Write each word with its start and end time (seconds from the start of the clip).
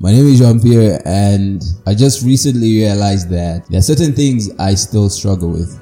My 0.00 0.12
name 0.12 0.28
is 0.28 0.38
Jean 0.38 0.60
Pierre, 0.60 1.02
and 1.04 1.60
I 1.84 1.92
just 1.92 2.24
recently 2.24 2.76
realized 2.76 3.30
that 3.30 3.66
there 3.68 3.80
are 3.80 3.82
certain 3.82 4.12
things 4.12 4.48
I 4.56 4.74
still 4.74 5.08
struggle 5.10 5.50
with. 5.50 5.80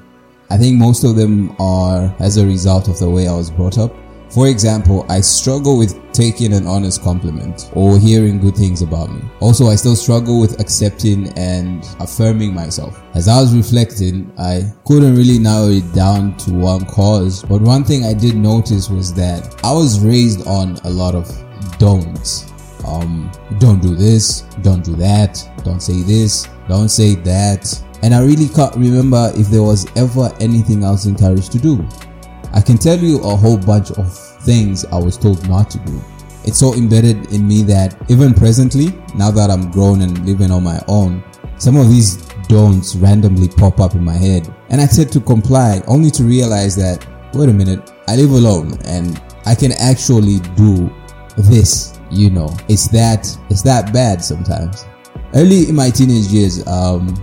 I 0.49 0.57
think 0.57 0.79
most 0.79 1.05
of 1.05 1.17
them 1.17 1.55
are 1.59 2.17
as 2.19 2.39
a 2.39 2.47
result 2.47 2.89
of 2.89 2.99
the 2.99 3.11
way 3.11 3.29
I 3.29 3.35
was 3.35 3.51
brought 3.51 3.77
up. 3.77 3.95
For 4.31 4.49
example, 4.49 5.05
I 5.11 5.21
struggle 5.21 5.77
with 5.77 6.01
taking 6.13 6.55
an 6.55 6.67
honest 6.67 7.03
compliment 7.03 7.71
or 7.75 7.99
hearing 7.99 8.41
good 8.41 8.57
things 8.57 8.81
about 8.81 9.11
me. 9.11 9.21
Also, 9.41 9.67
I 9.67 9.75
still 9.75 9.95
struggle 9.95 10.41
with 10.41 10.61
accepting 10.61 11.29
and 11.37 11.87
affirming 12.01 12.55
myself. 12.55 12.99
As 13.13 13.29
I 13.29 13.39
was 13.39 13.55
reflecting, 13.55 14.33
I 14.39 14.63
couldn't 14.87 15.15
really 15.15 15.39
narrow 15.39 15.69
it 15.69 15.93
down 15.93 16.39
to 16.39 16.55
one 16.55 16.87
cause, 16.87 17.43
but 17.43 17.61
one 17.61 17.85
thing 17.85 18.07
I 18.07 18.15
did 18.15 18.35
notice 18.35 18.89
was 18.89 19.13
that 19.13 19.61
I 19.63 19.75
was 19.75 20.01
raised 20.01 20.47
on 20.47 20.77
a 20.85 20.89
lot 20.91 21.15
of 21.15 21.31
don'ts. 21.79 22.51
Um, 22.87 23.31
don't 23.59 23.83
do 23.83 23.95
this, 23.95 24.43
don't 24.63 24.85
do 24.85 24.95
that, 24.97 25.43
don't 25.65 25.81
say 25.81 26.03
this, 26.03 26.49
don't 26.69 26.89
say 26.89 27.17
that. 27.17 27.83
And 28.03 28.15
I 28.15 28.23
really 28.23 28.49
can't 28.49 28.75
remember 28.77 29.33
if 29.35 29.49
there 29.49 29.63
was 29.63 29.87
ever 29.97 30.33
anything 30.41 30.85
I 30.85 30.91
was 30.91 31.07
encouraged 31.07 31.53
to 31.53 31.59
do. 31.59 31.87
I 32.53 32.61
can 32.61 32.79
tell 32.79 32.99
you 32.99 33.19
a 33.23 33.37
whole 33.37 33.59
bunch 33.59 33.91
of 33.93 34.17
things 34.43 34.85
I 34.87 34.99
was 34.99 35.17
told 35.17 35.47
not 35.49 35.71
to 35.71 35.79
do. 35.81 36.01
It's 36.45 36.59
so 36.59 36.75
embedded 36.75 37.33
in 37.33 37.47
me 37.47 37.63
that 37.65 37.97
even 38.09 38.33
presently, 38.33 38.95
now 39.17 39.33
that 39.33 39.51
I'm 39.51 39.71
grown 39.73 40.03
and 40.03 40.25
living 40.25 40.53
on 40.53 40.63
my 40.63 40.81
own, 40.87 41.25
some 41.59 41.77
of 41.77 41.89
these 41.89 42.17
don'ts 42.49 42.95
randomly 42.97 43.49
pop 43.49 43.81
up 43.81 43.95
in 43.95 44.05
my 44.05 44.15
head. 44.15 44.49
And 44.71 44.81
I 44.81 44.87
tend 44.87 45.11
to 45.13 45.21
comply 45.21 45.83
only 45.89 46.11
to 46.13 46.23
realize 46.23 46.77
that, 46.77 47.05
wait 47.35 47.49
a 47.49 47.53
minute, 47.53 47.91
I 48.07 48.15
live 48.15 48.31
alone 48.31 48.79
and 48.85 49.21
I 49.45 49.55
can 49.55 49.73
actually 49.73 50.39
do 50.55 50.89
this, 51.37 51.96
you 52.11 52.31
know. 52.31 52.55
It's 52.69 52.89
that, 52.89 53.27
it's 53.51 53.63
that 53.63 53.93
bad 53.93 54.23
sometimes. 54.23 54.85
Early 55.35 55.69
in 55.69 55.75
my 55.75 55.91
teenage 55.91 56.27
years, 56.27 56.67
um, 56.67 57.15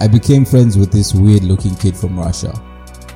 I 0.00 0.08
became 0.08 0.44
friends 0.44 0.76
with 0.76 0.90
this 0.90 1.14
weird 1.14 1.44
looking 1.44 1.74
kid 1.76 1.96
from 1.96 2.18
Russia. 2.18 2.52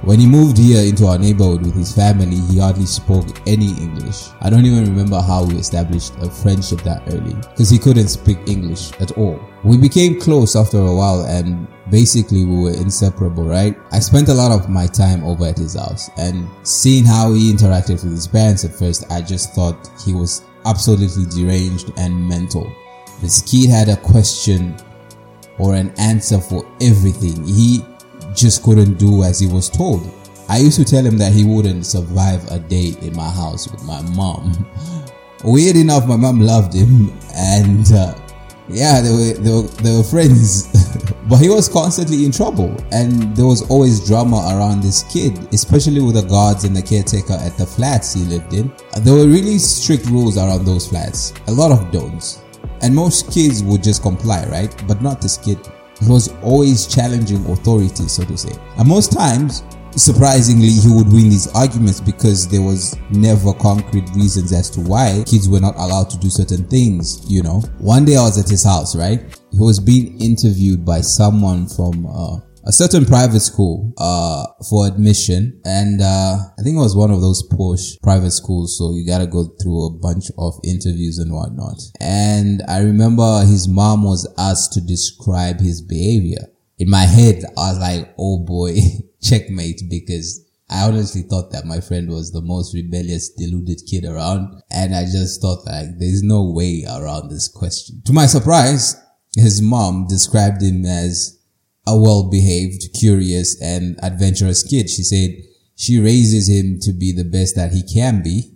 When 0.02 0.20
he 0.20 0.26
moved 0.26 0.56
here 0.56 0.84
into 0.84 1.06
our 1.06 1.18
neighborhood 1.18 1.62
with 1.62 1.74
his 1.74 1.92
family, 1.92 2.36
he 2.36 2.60
hardly 2.60 2.86
spoke 2.86 3.26
any 3.48 3.70
English. 3.70 4.28
I 4.40 4.50
don't 4.50 4.64
even 4.64 4.84
remember 4.84 5.20
how 5.20 5.44
we 5.44 5.56
established 5.56 6.14
a 6.20 6.30
friendship 6.30 6.82
that 6.82 7.02
early 7.12 7.34
because 7.34 7.70
he 7.70 7.78
couldn't 7.78 8.08
speak 8.08 8.38
English 8.46 8.92
at 9.00 9.18
all. 9.18 9.40
We 9.64 9.76
became 9.76 10.20
close 10.20 10.54
after 10.54 10.78
a 10.78 10.94
while 10.94 11.24
and 11.24 11.66
basically 11.90 12.44
we 12.44 12.56
were 12.56 12.76
inseparable, 12.76 13.44
right? 13.44 13.76
I 13.90 13.98
spent 13.98 14.28
a 14.28 14.34
lot 14.34 14.52
of 14.52 14.68
my 14.68 14.86
time 14.86 15.24
over 15.24 15.46
at 15.46 15.58
his 15.58 15.74
house 15.74 16.08
and 16.18 16.48
seeing 16.62 17.04
how 17.04 17.32
he 17.32 17.52
interacted 17.52 18.04
with 18.04 18.12
his 18.12 18.28
parents 18.28 18.64
at 18.64 18.74
first, 18.74 19.10
I 19.10 19.22
just 19.22 19.54
thought 19.54 19.90
he 20.04 20.12
was 20.12 20.42
absolutely 20.66 21.24
deranged 21.26 21.92
and 21.96 22.28
mental. 22.28 22.70
This 23.20 23.40
kid 23.42 23.70
had 23.70 23.88
a 23.88 23.96
question 23.96 24.76
or 25.58 25.74
an 25.74 25.92
answer 25.98 26.38
for 26.40 26.66
everything. 26.80 27.44
He 27.44 27.84
just 28.34 28.62
couldn't 28.62 28.94
do 28.98 29.22
as 29.22 29.40
he 29.40 29.46
was 29.46 29.70
told. 29.70 30.12
I 30.48 30.58
used 30.58 30.76
to 30.76 30.84
tell 30.84 31.04
him 31.04 31.18
that 31.18 31.32
he 31.32 31.44
wouldn't 31.44 31.86
survive 31.86 32.46
a 32.50 32.58
day 32.58 32.94
in 33.00 33.16
my 33.16 33.28
house 33.28 33.70
with 33.70 33.82
my 33.84 34.02
mom. 34.02 34.66
Weird 35.44 35.76
enough, 35.76 36.06
my 36.06 36.16
mom 36.16 36.40
loved 36.40 36.74
him, 36.74 37.12
and 37.34 37.90
uh, 37.92 38.14
yeah, 38.68 39.00
they 39.00 39.10
were, 39.10 39.32
they 39.34 39.50
were 39.50 39.68
they 39.82 39.96
were 39.96 40.04
friends. 40.04 40.68
But 41.28 41.36
he 41.38 41.48
was 41.48 41.68
constantly 41.68 42.24
in 42.24 42.32
trouble, 42.32 42.74
and 42.92 43.36
there 43.36 43.46
was 43.46 43.68
always 43.70 44.06
drama 44.06 44.36
around 44.54 44.82
this 44.82 45.02
kid, 45.04 45.38
especially 45.52 46.00
with 46.00 46.14
the 46.14 46.22
guards 46.22 46.64
and 46.64 46.74
the 46.74 46.82
caretaker 46.82 47.34
at 47.34 47.56
the 47.56 47.66
flats 47.66 48.14
he 48.14 48.24
lived 48.24 48.52
in. 48.52 48.72
There 49.00 49.14
were 49.14 49.26
really 49.26 49.58
strict 49.58 50.06
rules 50.06 50.36
around 50.38 50.64
those 50.64 50.88
flats, 50.88 51.32
a 51.48 51.52
lot 51.52 51.72
of 51.72 51.90
don'ts, 51.90 52.42
and 52.82 52.94
most 52.94 53.32
kids 53.32 53.62
would 53.62 53.82
just 53.82 54.02
comply, 54.02 54.46
right? 54.46 54.74
But 54.86 55.02
not 55.02 55.20
this 55.20 55.36
kid. 55.36 55.58
He 56.00 56.10
was 56.10 56.32
always 56.42 56.86
challenging 56.86 57.44
authority, 57.46 58.08
so 58.08 58.24
to 58.24 58.36
say. 58.36 58.52
And 58.78 58.88
most 58.88 59.12
times, 59.12 59.62
surprisingly, 59.96 60.68
he 60.68 60.88
would 60.88 61.08
win 61.08 61.28
these 61.30 61.48
arguments 61.54 62.00
because 62.00 62.48
there 62.48 62.62
was 62.62 62.96
never 63.10 63.52
concrete 63.54 64.08
reasons 64.14 64.52
as 64.52 64.70
to 64.70 64.80
why 64.80 65.24
kids 65.26 65.48
were 65.48 65.60
not 65.60 65.74
allowed 65.76 66.10
to 66.10 66.18
do 66.18 66.30
certain 66.30 66.64
things, 66.68 67.24
you 67.28 67.42
know. 67.42 67.60
One 67.78 68.04
day 68.04 68.16
I 68.16 68.22
was 68.22 68.38
at 68.38 68.48
his 68.48 68.64
house, 68.64 68.94
right? 68.94 69.20
He 69.52 69.58
was 69.58 69.80
being 69.80 70.20
interviewed 70.20 70.84
by 70.84 71.00
someone 71.00 71.68
from, 71.68 72.06
uh, 72.06 72.38
a 72.66 72.72
certain 72.72 73.04
private 73.04 73.40
school 73.40 73.92
uh, 73.96 74.44
for 74.68 74.88
admission 74.88 75.60
and 75.64 76.00
uh, 76.02 76.36
i 76.58 76.62
think 76.62 76.76
it 76.76 76.80
was 76.80 76.96
one 76.96 77.12
of 77.12 77.20
those 77.20 77.44
posh 77.56 77.96
private 78.02 78.32
schools 78.32 78.76
so 78.76 78.92
you 78.92 79.06
gotta 79.06 79.26
go 79.26 79.44
through 79.62 79.86
a 79.86 79.90
bunch 79.90 80.32
of 80.36 80.54
interviews 80.64 81.18
and 81.18 81.32
whatnot 81.32 81.80
and 82.00 82.62
i 82.68 82.80
remember 82.80 83.44
his 83.44 83.68
mom 83.68 84.02
was 84.02 84.26
asked 84.36 84.72
to 84.72 84.80
describe 84.80 85.60
his 85.60 85.80
behavior 85.80 86.44
in 86.78 86.90
my 86.90 87.04
head 87.04 87.42
i 87.56 87.70
was 87.70 87.78
like 87.78 88.14
oh 88.18 88.38
boy 88.44 88.76
checkmate 89.22 89.82
because 89.88 90.46
I 90.68 90.82
honestly 90.82 91.22
thought 91.22 91.52
that 91.52 91.64
my 91.64 91.80
friend 91.80 92.08
was 92.08 92.32
the 92.32 92.42
most 92.42 92.74
rebellious, 92.74 93.30
deluded 93.30 93.82
kid 93.88 94.04
around. 94.04 94.62
And 94.70 94.94
I 94.96 95.04
just 95.04 95.40
thought 95.40 95.64
like, 95.64 95.98
there's 95.98 96.22
no 96.22 96.50
way 96.50 96.84
around 96.88 97.30
this 97.30 97.48
question. 97.48 98.02
To 98.06 98.12
my 98.12 98.26
surprise, 98.26 98.96
his 99.36 99.62
mom 99.62 100.06
described 100.08 100.62
him 100.62 100.84
as 100.84 101.38
a 101.86 101.96
well-behaved, 101.96 102.82
curious, 102.98 103.60
and 103.62 103.96
adventurous 104.02 104.64
kid. 104.64 104.90
She 104.90 105.04
said 105.04 105.36
she 105.76 106.00
raises 106.00 106.48
him 106.48 106.80
to 106.80 106.92
be 106.92 107.12
the 107.12 107.24
best 107.24 107.54
that 107.54 107.72
he 107.72 107.82
can 107.84 108.22
be. 108.22 108.52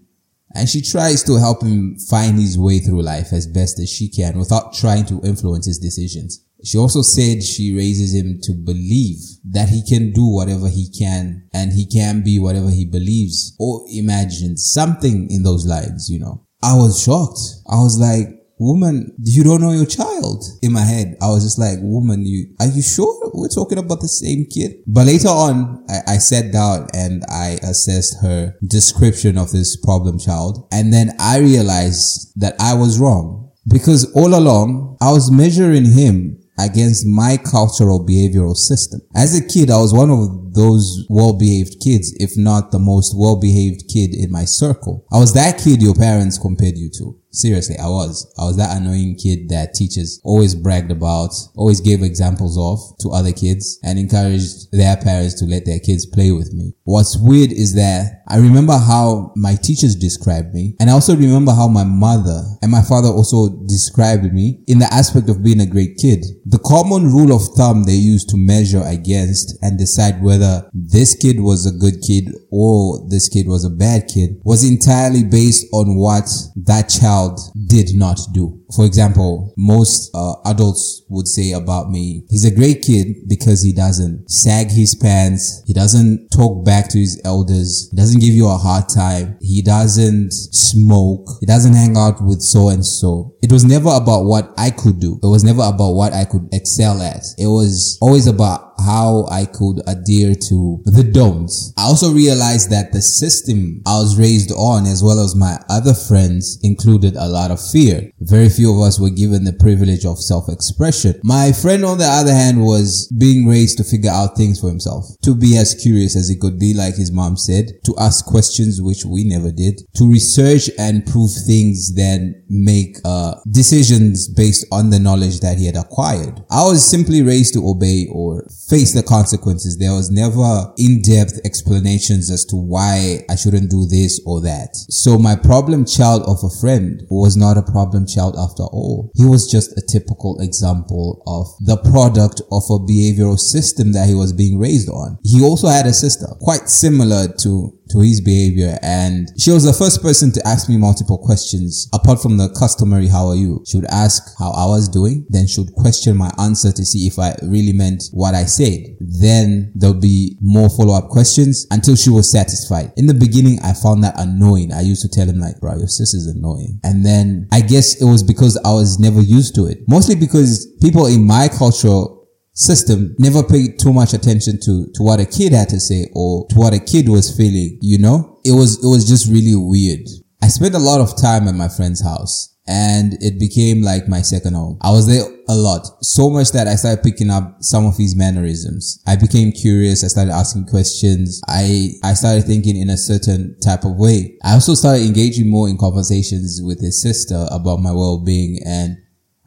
And 0.53 0.69
she 0.69 0.83
tries 0.83 1.23
to 1.25 1.37
help 1.39 1.63
him 1.63 1.97
find 1.97 2.41
his 2.41 2.59
way 2.59 2.81
through 2.81 3.03
life 3.03 3.33
as 3.33 3.47
best 3.47 3.79
as 3.79 3.89
she 3.89 4.09
can 4.09 4.37
without 4.37 4.75
trying 4.75 5.07
to 5.07 5.21
influence 5.23 5.67
his 5.67 5.79
decisions. 5.79 6.45
She 6.65 6.79
also 6.79 7.03
said 7.03 7.43
she 7.43 7.75
raises 7.75 8.15
him 8.15 8.39
to 8.43 8.53
believe 8.53 9.19
that 9.51 9.69
he 9.69 9.83
can 9.87 10.13
do 10.13 10.27
whatever 10.27 10.69
he 10.69 10.89
can 10.91 11.49
and 11.53 11.73
he 11.73 11.87
can 11.87 12.23
be 12.23 12.39
whatever 12.39 12.71
he 12.71 12.85
believes 12.85 13.57
or 13.59 13.85
imagines 13.89 14.71
something 14.73 15.29
in 15.31 15.43
those 15.43 15.67
lines, 15.67 16.09
you 16.11 16.19
know. 16.19 16.47
I 16.63 16.75
was 16.75 17.03
shocked. 17.03 17.41
I 17.71 17.77
was 17.77 17.99
like, 17.99 18.29
woman, 18.59 19.17
you 19.25 19.43
don't 19.43 19.63
know 19.63 19.73
your 19.73 19.87
child. 19.87 20.45
In 20.61 20.73
my 20.73 20.83
head, 20.83 21.17
I 21.23 21.29
was 21.29 21.43
just 21.43 21.59
like, 21.59 21.79
woman, 21.81 22.27
you, 22.27 22.55
are 22.61 22.67
you 22.67 22.83
sure 22.83 23.31
we're 23.33 23.49
talking 23.49 23.79
about 23.79 24.01
the 24.01 24.09
same 24.09 24.45
kid? 24.45 24.83
But 24.87 25.07
later 25.07 25.29
on, 25.29 25.85
I, 25.89 26.15
I 26.15 26.19
sat 26.19 26.53
down 26.53 26.89
and 26.93 27.25
I 27.31 27.59
assessed 27.63 28.21
her 28.21 28.55
description 28.67 29.39
of 29.39 29.51
this 29.51 29.77
problem 29.77 30.19
child. 30.19 30.69
And 30.71 30.93
then 30.93 31.13
I 31.19 31.39
realized 31.39 32.33
that 32.37 32.55
I 32.61 32.75
was 32.75 33.01
wrong 33.01 33.51
because 33.67 34.13
all 34.15 34.35
along 34.35 34.99
I 35.01 35.11
was 35.13 35.31
measuring 35.31 35.87
him 35.93 36.40
against 36.65 37.07
my 37.07 37.37
cultural 37.37 38.05
behavioral 38.05 38.57
system. 38.57 39.01
As 39.15 39.37
a 39.37 39.47
kid, 39.47 39.71
I 39.71 39.79
was 39.79 39.93
one 39.93 40.11
of 40.11 40.55
those 40.55 41.07
well-behaved 41.09 41.81
kids, 41.81 42.15
if 42.19 42.37
not 42.37 42.71
the 42.71 42.79
most 42.79 43.15
well-behaved 43.17 43.85
kid 43.93 44.15
in 44.15 44.31
my 44.31 44.45
circle. 44.45 45.07
I 45.13 45.19
was 45.19 45.33
that 45.35 45.59
kid 45.59 45.81
your 45.83 45.95
parents 45.95 46.39
compared 46.39 46.77
you 46.77 46.91
to. 46.99 47.19
Seriously, 47.33 47.77
I 47.79 47.87
was. 47.87 48.33
I 48.39 48.45
was 48.45 48.57
that 48.57 48.77
annoying 48.77 49.17
kid 49.17 49.49
that 49.51 49.75
teachers 49.75 50.21
always 50.25 50.57
bragged 50.57 50.91
about, 50.91 51.31
always 51.55 51.81
gave 51.81 52.03
examples 52.03 52.59
of 52.59 52.99
to 53.01 53.11
other 53.11 53.33
kids 53.33 53.79
and 53.85 54.01
encouraged 54.01 54.73
their 54.73 54.97
parents 54.97 55.39
to 55.39 55.45
let 55.45 55.65
their 55.65 55.79
kids 55.79 56.07
play 56.07 56.33
with 56.33 56.53
me. 56.53 56.75
What's 56.83 57.17
weird 57.17 57.53
is 57.53 57.77
that 57.77 58.25
I 58.27 58.39
remember 58.39 58.73
how 58.73 59.33
my 59.37 59.55
teachers 59.55 59.95
described 59.95 60.55
me 60.55 60.75
and 60.81 60.91
I 60.91 60.93
also 60.93 61.15
remember 61.15 61.53
how 61.53 61.69
my 61.69 61.85
mother 61.85 62.43
and 62.63 62.71
my 62.71 62.83
father 62.83 63.09
also 63.09 63.65
described 63.67 64.33
me 64.33 64.65
in 64.67 64.81
the 64.81 64.93
aspect 64.93 65.29
of 65.29 65.43
being 65.43 65.61
a 65.61 65.67
great 65.67 65.99
kid. 65.99 66.25
The 66.47 66.59
common 66.59 67.13
rule 67.13 67.33
of 67.33 67.43
thumb 67.57 67.85
they 67.85 67.95
used 67.95 68.29
to 68.31 68.37
measure 68.37 68.83
against 68.85 69.57
and 69.63 69.79
decide 69.79 70.23
whether 70.23 70.69
this 70.73 71.15
kid 71.15 71.41
was 71.41 71.65
a 71.65 71.77
good 71.77 72.03
kid 72.07 72.35
or 72.51 73.07
this 73.09 73.29
kid 73.29 73.47
was 73.47 73.65
a 73.65 73.71
bad 73.71 74.09
kid 74.09 74.41
was 74.45 74.69
entirely 74.69 75.23
based 75.23 75.67
on 75.73 75.97
what 75.97 76.29
that 76.57 76.89
child 76.89 77.20
did 77.67 77.95
not 77.95 78.19
do. 78.33 78.61
For 78.75 78.85
example, 78.85 79.53
most 79.57 80.11
uh, 80.15 80.35
adults 80.47 81.05
would 81.09 81.27
say 81.27 81.53
about 81.53 81.91
me, 81.91 82.25
he's 82.29 82.45
a 82.45 82.55
great 82.55 82.83
kid 82.83 83.29
because 83.29 83.63
he 83.63 83.73
doesn't 83.73 84.31
sag 84.31 84.71
his 84.71 84.95
pants. 84.95 85.63
He 85.67 85.73
doesn't 85.73 86.29
talk 86.31 86.65
back 86.65 86.89
to 86.91 86.99
his 86.99 87.21
elders. 87.25 87.89
He 87.91 87.97
doesn't 87.97 88.21
give 88.21 88.35
you 88.35 88.49
a 88.49 88.57
hard 88.57 88.89
time. 88.89 89.39
He 89.41 89.63
doesn't 89.63 90.33
smoke. 90.33 91.27
He 91.41 91.47
doesn't 91.47 91.75
hang 91.75 91.97
out 91.97 92.23
with 92.23 92.41
so 92.41 92.69
and 92.69 92.85
so. 92.85 93.35
It 93.43 93.53
was 93.53 93.65
never 93.65 93.91
about 93.91 94.25
what 94.25 94.53
I 94.57 94.71
could 94.71 95.01
do. 95.01 95.19
It 95.23 95.27
was 95.27 95.45
never 95.45 95.63
about 95.63 95.93
what 95.93 96.13
I 96.13 96.25
could 96.25 96.49
excel 96.53 97.03
at. 97.03 97.25
It 97.39 97.47
was 97.47 97.99
always 98.01 98.27
about 98.27 98.70
how 98.85 99.27
I 99.31 99.47
could 99.47 99.83
adhere 99.87 100.35
to 100.49 100.83
the 100.85 101.05
don'ts. 101.05 101.73
I 101.77 101.83
also 101.83 102.13
realized 102.13 102.71
that 102.71 102.93
the 102.93 103.03
system 103.03 103.83
I 103.87 103.99
was 103.99 104.19
raised 104.19 104.53
on, 104.53 104.87
as 104.87 105.03
well 105.03 105.23
as 105.23 105.35
my 105.35 105.59
other 105.69 105.95
friends, 105.95 106.59
included 106.63 107.17
a 107.17 107.29
lot 107.29 107.51
of 107.51 107.61
fear. 107.61 108.11
Very 108.21 108.49
few 108.49 108.75
of 108.75 108.87
us 108.87 108.99
were 108.99 109.11
given 109.11 109.45
the 109.45 109.53
privilege 109.53 110.05
of 110.05 110.19
self-expression. 110.19 111.21
My 111.23 111.53
friend, 111.53 111.85
on 111.85 111.99
the 111.99 112.07
other 112.07 112.33
hand, 112.33 112.65
was 112.65 113.11
being 113.19 113.47
raised 113.47 113.79
to 113.79 113.85
figure 113.85 114.11
out 114.11 114.37
things 114.37 114.61
for 114.61 114.69
himself, 114.69 115.07
to 115.23 115.35
be 115.35 115.57
as 115.57 115.75
curious 115.75 116.17
as 116.17 116.29
he 116.29 116.37
could 116.37 116.59
be, 116.59 116.75
like 116.75 116.97
his 116.97 117.13
mom 117.13 117.37
said, 117.37 117.67
to 117.85 117.95
ask 117.99 118.25
questions 118.25 118.81
which 118.81 119.05
we 119.05 119.25
never 119.25 119.51
did, 119.51 119.81
to 119.95 120.11
research 120.11 120.71
and 120.79 121.07
prove 121.07 121.31
things, 121.47 121.95
then 121.95 122.43
make 122.49 122.97
uh, 123.05 123.35
decisions 123.51 124.29
based 124.29 124.67
on 124.73 124.91
the 124.91 124.99
knowledge 124.99 125.41
that 125.41 125.59
he 125.59 125.67
had 125.67 125.77
acquired. 125.77 126.43
I 126.51 126.65
was 126.65 126.85
simply 126.85 127.23
raised 127.23 127.55
to 127.55 127.69
obey 127.69 128.09
or 128.11 128.47
face 128.71 128.93
the 128.95 129.03
consequences. 129.03 129.77
There 129.77 129.93
was 129.93 130.11
never 130.11 130.73
in-depth 130.79 131.41
explanations 131.45 132.31
as 132.31 132.45
to 132.47 132.57
why 132.57 133.27
I 133.29 133.35
shouldn't 133.35 133.71
do 133.71 133.85
this 133.87 134.21
or 134.25 134.41
that. 134.43 134.77
So 134.89 135.19
my 135.19 135.35
problem 135.35 135.85
child 135.85 136.23
of 136.27 136.39
a 136.45 136.55
friend 136.61 137.03
was 137.11 137.37
not 137.37 137.59
a 137.59 137.63
problem 137.63 138.07
child 138.07 138.37
after 138.39 138.63
all. 138.63 139.11
He 139.15 139.25
was 139.27 139.51
just 139.51 139.77
a 139.77 139.83
typical 139.83 140.39
example 140.41 141.23
of 141.27 141.47
the 141.67 141.77
product 141.91 142.41
of 142.53 142.63
a 142.71 142.79
behavioral 142.79 143.39
system 143.39 143.93
that 143.93 144.09
he 144.09 144.15
was 144.15 144.33
being 144.33 144.59
raised 144.59 144.89
on. 144.89 145.19
He 145.25 145.43
also 145.43 145.69
had 145.69 145.87
a 145.87 145.93
sister 145.93 146.27
quite 146.41 146.69
similar 146.69 147.27
to 147.43 147.77
to 147.91 147.99
his 148.01 148.21
behavior 148.21 148.79
and 148.83 149.29
she 149.37 149.51
was 149.51 149.65
the 149.65 149.73
first 149.73 150.01
person 150.01 150.31
to 150.31 150.41
ask 150.47 150.69
me 150.69 150.77
multiple 150.77 151.19
questions 151.19 151.89
apart 151.93 152.23
from 152.23 152.37
the 152.37 152.49
customary 152.51 153.09
how 153.09 153.27
are 153.27 153.35
you 153.35 153.63
she 153.67 153.77
would 153.77 153.91
ask 153.91 154.23
how 154.39 154.51
i 154.53 154.65
was 154.65 154.89
doing 154.89 155.27
then 155.29 155.47
she 155.47 155.61
would 155.61 155.73
question 155.75 156.17
my 156.17 156.31
answer 156.39 156.71
to 156.71 156.85
see 156.85 157.07
if 157.07 157.19
i 157.19 157.35
really 157.43 157.73
meant 157.73 158.05
what 158.13 158.35
i 158.35 158.45
said 158.45 158.60
then 159.01 159.73
there'll 159.75 159.99
be 159.99 160.37
more 160.41 160.69
follow-up 160.69 161.09
questions 161.09 161.67
until 161.71 161.97
she 161.97 162.11
was 162.11 162.31
satisfied. 162.31 162.93
In 162.97 163.07
the 163.07 163.15
beginning 163.15 163.59
i 163.63 163.73
found 163.73 164.05
that 164.05 164.15
annoying. 164.19 164.73
I 164.73 164.81
used 164.83 165.03
to 165.03 165.09
tell 165.09 165.29
him 165.29 165.41
like 165.41 165.61
bro 165.61 165.77
your 165.77 165.89
sister's 165.89 166.27
annoying. 166.27 166.81
And 166.85 167.05
then 167.05 167.49
i 167.53 167.61
guess 167.61 168.01
it 168.01 168.05
was 168.05 168.23
because 168.23 168.57
i 168.65 168.73
was 168.73 168.99
never 168.99 169.21
used 169.21 169.55
to 169.57 169.67
it. 169.67 169.79
Mostly 169.89 170.15
because 170.15 170.67
people 170.81 171.07
in 171.07 171.27
my 171.27 171.49
culture 171.49 172.05
system 172.53 173.15
never 173.19 173.43
paid 173.43 173.79
too 173.79 173.93
much 173.93 174.13
attention 174.13 174.59
to 174.61 174.87
to 174.95 175.03
what 175.03 175.21
a 175.21 175.25
kid 175.25 175.53
had 175.53 175.69
to 175.69 175.81
say 175.81 176.09
or 176.15 176.47
to 176.49 176.57
what 176.57 176.75
a 176.75 176.79
kid 176.79 177.09
was 177.09 177.35
feeling 177.37 177.79
you 177.81 177.99
know? 177.99 178.39
It 178.45 178.53
was 178.53 178.83
it 178.83 178.89
was 178.89 179.09
just 179.09 179.31
really 179.31 179.55
weird. 179.55 180.07
I 180.43 180.49
spent 180.49 180.75
a 180.75 180.79
lot 180.79 181.01
of 181.01 181.21
time 181.21 181.49
at 181.49 181.55
my 181.55 181.69
friend's 181.69 182.03
house 182.03 182.57
and 182.71 183.15
it 183.21 183.39
became 183.39 183.83
like 183.83 184.07
my 184.07 184.23
second 184.23 184.55
home. 184.55 184.79
I 184.81 184.93
was 184.93 185.09
there 185.09 185.25
a 185.49 185.57
lot. 185.57 185.85
So 186.05 186.31
much 186.31 186.53
that 186.53 186.69
i 186.69 186.77
started 186.77 187.03
picking 187.03 187.29
up 187.29 187.57
some 187.61 187.85
of 187.85 187.97
his 187.97 188.15
mannerisms. 188.15 189.03
I 189.09 189.17
became 189.17 189.51
curious. 189.51 190.05
I 190.05 190.07
started 190.07 190.33
asking 190.33 190.67
questions. 190.67 191.43
I 191.49 191.91
i 192.05 192.15
started 192.15 192.45
thinking 192.45 192.77
in 192.77 192.89
a 192.89 192.97
certain 192.97 193.57
type 193.61 193.85
of 193.85 193.97
way. 193.97 194.39
I 194.45 194.55
also 194.55 194.75
started 194.75 195.03
engaging 195.03 195.51
more 195.51 195.69
in 195.69 195.77
conversations 195.77 196.61
with 196.63 196.81
his 196.81 197.03
sister 197.03 197.47
about 197.51 197.81
my 197.81 197.91
well-being 197.91 198.61
and 198.65 198.99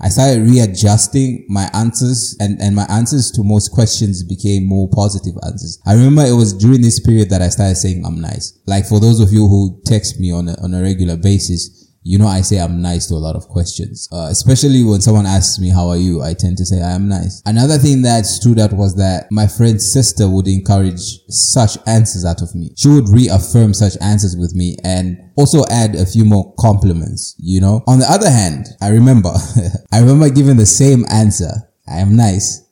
I 0.02 0.10
started 0.10 0.42
readjusting 0.42 1.46
my 1.48 1.70
answers 1.74 2.36
and, 2.42 2.60
and 2.62 2.76
my 2.76 2.86
answers 2.90 3.32
to 3.32 3.44
most 3.44 3.72
questions 3.72 4.22
became 4.22 4.68
more 4.68 4.90
positive 4.92 5.36
answers. 5.46 5.80
I 5.86 5.94
remember 5.94 6.24
it 6.26 6.36
was 6.36 6.52
during 6.52 6.82
this 6.82 7.00
period 7.00 7.30
that 7.30 7.42
I 7.42 7.48
started 7.48 7.76
saying 7.76 8.06
I'm 8.06 8.20
nice. 8.20 8.60
Like 8.68 8.86
for 8.86 9.00
those 9.00 9.22
of 9.22 9.32
you 9.32 9.48
who 9.48 9.80
text 9.86 10.20
me 10.20 10.34
on 10.34 10.50
a, 10.50 10.62
on 10.62 10.74
a 10.74 10.82
regular 10.82 11.16
basis, 11.16 11.83
you 12.04 12.18
know, 12.18 12.28
I 12.28 12.42
say 12.42 12.60
I'm 12.60 12.82
nice 12.82 13.08
to 13.08 13.14
a 13.14 13.24
lot 13.24 13.36
of 13.36 13.48
questions, 13.48 14.10
uh, 14.12 14.28
especially 14.30 14.84
when 14.84 15.02
someone 15.02 15.26
asks 15.26 15.60
me, 15.60 15.70
how 15.70 15.88
are 15.88 15.98
you? 15.98 16.22
I 16.22 16.34
tend 16.34 16.58
to 16.58 16.66
say 16.66 16.82
I 16.82 16.92
am 16.92 17.08
nice. 17.08 17.42
Another 17.46 17.78
thing 17.78 18.02
that 18.02 18.26
stood 18.26 18.60
out 18.60 18.74
was 18.74 18.96
that 18.98 19.28
my 19.32 19.48
friend's 19.48 19.92
sister 19.92 20.30
would 20.30 20.48
encourage 20.48 21.20
such 21.30 21.78
answers 21.88 22.26
out 22.26 22.42
of 22.42 22.54
me. 22.54 22.72
She 22.76 22.90
would 22.90 23.08
reaffirm 23.10 23.74
such 23.74 23.94
answers 24.02 24.36
with 24.36 24.54
me 24.54 24.76
and 24.84 25.18
also 25.38 25.64
add 25.70 25.96
a 25.96 26.06
few 26.06 26.26
more 26.26 26.54
compliments, 26.60 27.36
you 27.40 27.62
know? 27.62 27.84
On 27.88 28.00
the 28.00 28.10
other 28.10 28.30
hand, 28.30 28.68
I 28.82 28.90
remember, 28.90 29.32
I 29.92 30.00
remember 30.00 30.30
giving 30.30 30.58
the 30.58 30.66
same 30.66 31.06
answer. 31.10 31.52
I 31.88 32.00
am 32.00 32.16
nice 32.16 32.64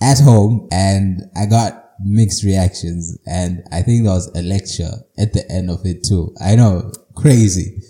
at 0.00 0.20
home 0.20 0.68
and 0.72 1.22
I 1.36 1.46
got 1.46 1.90
mixed 2.02 2.44
reactions 2.44 3.18
and 3.26 3.62
I 3.70 3.82
think 3.82 4.04
there 4.04 4.14
was 4.14 4.30
a 4.34 4.42
lecture 4.42 4.90
at 5.18 5.34
the 5.34 5.44
end 5.50 5.70
of 5.70 5.80
it 5.84 6.02
too. 6.02 6.34
I 6.40 6.56
know, 6.56 6.92
crazy. 7.14 7.82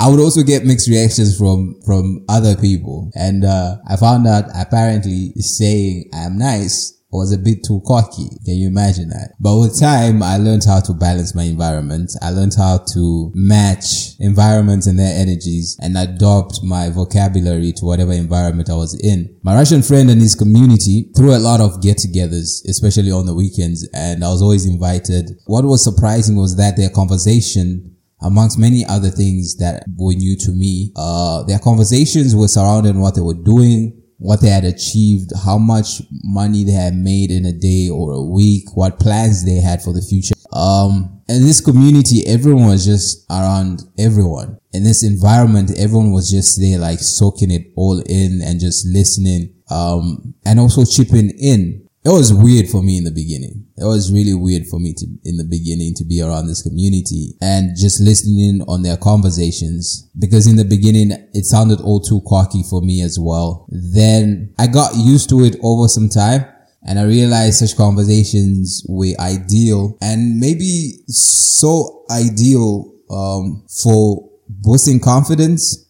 I 0.00 0.08
would 0.08 0.20
also 0.20 0.42
get 0.42 0.64
mixed 0.64 0.88
reactions 0.88 1.36
from, 1.36 1.80
from 1.84 2.24
other 2.28 2.56
people. 2.56 3.10
And, 3.14 3.44
uh, 3.44 3.78
I 3.88 3.96
found 3.96 4.26
out 4.26 4.44
apparently 4.54 5.32
saying 5.36 6.10
I'm 6.14 6.38
nice 6.38 6.98
was 7.10 7.32
a 7.32 7.38
bit 7.38 7.64
too 7.66 7.80
cocky. 7.86 8.28
Can 8.44 8.56
you 8.56 8.68
imagine 8.68 9.08
that? 9.08 9.32
But 9.40 9.58
with 9.58 9.80
time, 9.80 10.22
I 10.22 10.36
learned 10.36 10.64
how 10.64 10.80
to 10.80 10.92
balance 10.92 11.34
my 11.34 11.44
environment. 11.44 12.10
I 12.20 12.30
learned 12.30 12.54
how 12.56 12.84
to 12.92 13.32
match 13.34 14.14
environments 14.20 14.86
and 14.86 14.98
their 14.98 15.18
energies 15.18 15.76
and 15.80 15.96
adopt 15.96 16.60
my 16.62 16.90
vocabulary 16.90 17.72
to 17.76 17.84
whatever 17.84 18.12
environment 18.12 18.68
I 18.68 18.76
was 18.76 18.98
in. 19.02 19.34
My 19.42 19.54
Russian 19.54 19.82
friend 19.82 20.10
and 20.10 20.20
his 20.20 20.34
community 20.34 21.10
threw 21.16 21.34
a 21.34 21.40
lot 21.40 21.60
of 21.60 21.80
get-togethers, 21.80 22.68
especially 22.68 23.10
on 23.10 23.24
the 23.24 23.34
weekends, 23.34 23.88
and 23.94 24.22
I 24.22 24.28
was 24.28 24.42
always 24.42 24.66
invited. 24.66 25.30
What 25.46 25.64
was 25.64 25.82
surprising 25.82 26.36
was 26.36 26.56
that 26.56 26.76
their 26.76 26.90
conversation 26.90 27.96
amongst 28.20 28.58
many 28.58 28.84
other 28.84 29.10
things 29.10 29.56
that 29.56 29.84
were 29.96 30.14
new 30.14 30.36
to 30.36 30.50
me. 30.50 30.92
Uh, 30.96 31.44
their 31.44 31.58
conversations 31.58 32.34
were 32.34 32.48
surrounded 32.48 32.94
on 32.94 33.00
what 33.00 33.14
they 33.14 33.20
were 33.20 33.34
doing, 33.34 34.02
what 34.18 34.40
they 34.40 34.48
had 34.48 34.64
achieved, 34.64 35.30
how 35.44 35.58
much 35.58 36.02
money 36.24 36.64
they 36.64 36.72
had 36.72 36.94
made 36.94 37.30
in 37.30 37.46
a 37.46 37.52
day 37.52 37.88
or 37.88 38.12
a 38.12 38.22
week, 38.22 38.64
what 38.74 38.98
plans 38.98 39.44
they 39.44 39.56
had 39.56 39.82
for 39.82 39.92
the 39.92 40.02
future. 40.02 40.34
Um, 40.52 41.20
in 41.28 41.42
this 41.42 41.60
community, 41.60 42.26
everyone 42.26 42.66
was 42.66 42.84
just 42.84 43.26
around 43.30 43.82
everyone. 43.98 44.58
In 44.72 44.82
this 44.82 45.04
environment, 45.04 45.70
everyone 45.78 46.12
was 46.12 46.30
just 46.30 46.60
there, 46.60 46.78
like 46.78 46.98
soaking 46.98 47.50
it 47.50 47.66
all 47.76 48.00
in 48.00 48.40
and 48.42 48.58
just 48.58 48.86
listening, 48.86 49.54
um, 49.70 50.34
and 50.44 50.58
also 50.58 50.84
chipping 50.84 51.30
in 51.38 51.87
it 52.08 52.12
was 52.12 52.32
weird 52.32 52.68
for 52.68 52.82
me 52.82 52.96
in 52.96 53.04
the 53.04 53.10
beginning. 53.10 53.66
It 53.76 53.84
was 53.84 54.12
really 54.12 54.34
weird 54.34 54.66
for 54.66 54.80
me 54.80 54.94
to, 54.94 55.06
in 55.24 55.36
the 55.36 55.44
beginning 55.44 55.94
to 55.96 56.04
be 56.04 56.22
around 56.22 56.46
this 56.46 56.62
community 56.62 57.34
and 57.40 57.76
just 57.76 58.00
listening 58.00 58.62
on 58.68 58.82
their 58.82 58.96
conversations 58.96 60.08
because 60.18 60.46
in 60.46 60.56
the 60.56 60.64
beginning 60.64 61.10
it 61.34 61.44
sounded 61.44 61.80
all 61.80 62.00
too 62.00 62.20
quirky 62.24 62.62
for 62.62 62.80
me 62.82 63.02
as 63.02 63.18
well. 63.20 63.66
Then 63.70 64.54
I 64.58 64.68
got 64.68 64.94
used 64.96 65.28
to 65.30 65.44
it 65.44 65.56
over 65.62 65.88
some 65.88 66.08
time 66.08 66.44
and 66.82 66.98
I 66.98 67.04
realized 67.04 67.58
such 67.58 67.76
conversations 67.76 68.84
were 68.88 69.14
ideal 69.18 69.98
and 70.00 70.38
maybe 70.38 71.02
so 71.08 72.04
ideal, 72.10 72.92
um, 73.10 73.64
for 73.82 74.28
boosting 74.48 75.00
confidence 75.00 75.87